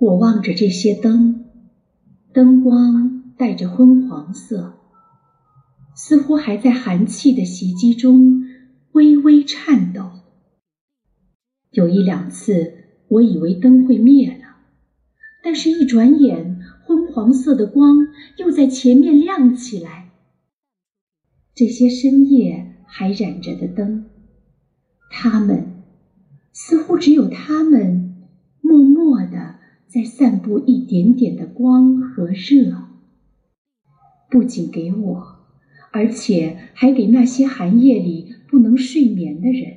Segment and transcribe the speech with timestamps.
[0.00, 1.44] 我望着这些灯，
[2.32, 4.74] 灯光带着昏黄色，
[5.96, 8.44] 似乎还在寒气的袭击中
[8.92, 10.08] 微微颤抖。
[11.72, 12.74] 有一两次，
[13.08, 14.58] 我以为灯会灭了，
[15.42, 18.06] 但是一转眼，昏黄色的光
[18.36, 20.12] 又在前面亮起来。
[21.56, 24.04] 这些深夜还燃着的灯，
[25.10, 25.82] 它们
[26.52, 28.17] 似乎只有它们，
[30.48, 32.88] 布一点点的光和热，
[34.30, 35.36] 不仅给我，
[35.92, 39.74] 而且还给那些寒夜里不能睡眠的人。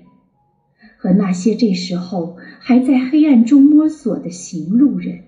[0.97, 5.23] 和那些这时候还在黑暗中摸索的行路人，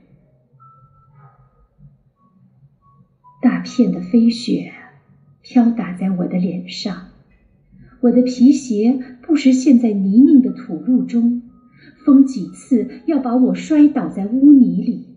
[3.42, 4.72] 大片的飞雪
[5.42, 7.10] 飘打在我的脸上，
[8.00, 11.42] 我的皮鞋不时陷在泥泞的土路中，
[12.06, 15.13] 风几次要把我摔倒在污泥里。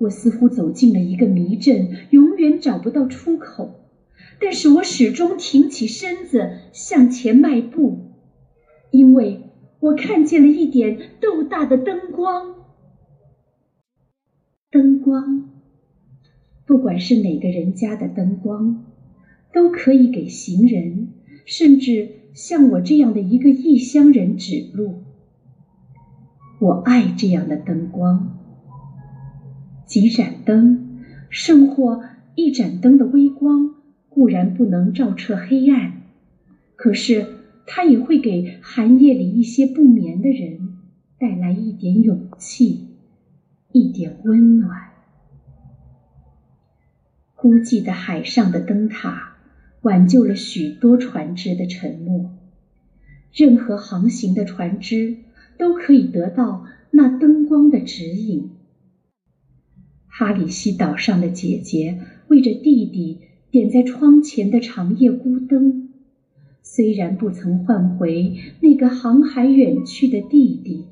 [0.00, 3.90] 我似乎走进了一个迷阵，永远找不到出口，
[4.40, 8.06] 但是我始终挺起身子向前迈步。
[8.90, 9.42] 因为
[9.78, 12.54] 我看见了一点豆大的灯光，
[14.70, 15.50] 灯光，
[16.66, 18.86] 不管是哪个人家的灯光，
[19.52, 21.12] 都可以给行人，
[21.44, 25.02] 甚至像我这样的一个异乡人指路。
[26.58, 28.39] 我爱这样的灯光，
[29.90, 32.04] 几盏灯甚或
[32.36, 33.74] 一盏灯的微光，
[34.08, 36.00] 固然不能照彻黑暗，
[36.76, 37.26] 可是。
[37.72, 40.78] 它也会给寒夜里一些不眠的人
[41.20, 42.88] 带来一点勇气，
[43.70, 44.88] 一点温暖。
[47.36, 49.36] 孤寂的海上的灯塔
[49.82, 52.28] 挽救了许多船只的沉没。
[53.32, 55.18] 任何航行的船只
[55.56, 58.50] 都可以得到那灯光的指引。
[60.20, 61.98] 哈里西岛上的姐姐
[62.28, 63.20] 为着弟弟
[63.50, 65.94] 点在窗前的长夜孤灯。
[66.62, 70.84] 虽然不曾换回那个航海远去的弟弟，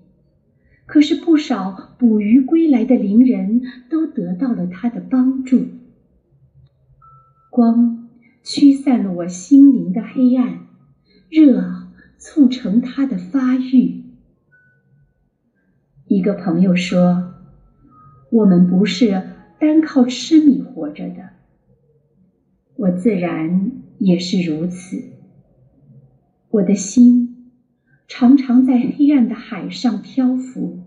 [0.86, 5.66] 可是不少捕鱼归来的邻人都得到了他的帮助。
[7.50, 8.08] 光
[8.42, 10.60] 驱散了我心灵的黑暗，
[11.28, 11.86] 热
[12.16, 14.04] 促成它的发育。
[16.06, 17.27] 一个朋友说
[18.30, 19.22] ：“我们不是
[19.58, 21.30] 单靠吃米活着的。”
[22.76, 25.02] 我自然也是如此。
[26.50, 27.52] 我的心
[28.06, 30.78] 常常在黑暗的海上漂浮，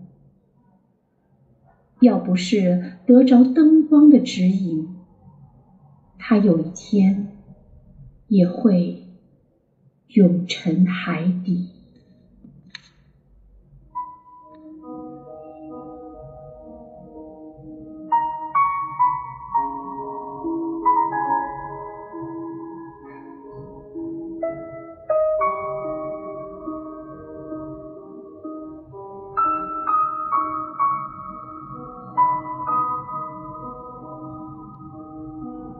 [2.00, 4.88] 要不是得着灯光的指引，
[6.18, 7.28] 它有一天
[8.26, 9.04] 也会
[10.08, 11.68] 永沉海底。